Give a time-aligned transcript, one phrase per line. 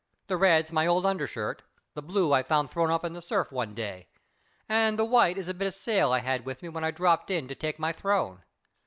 [0.25, 1.61] The red's my old undershirt,
[1.93, 4.07] the blue I found thrown up in the surf one day
[4.67, 7.29] and the white is a bit of sail I had with me when I dropped
[7.29, 8.41] in to take my throne.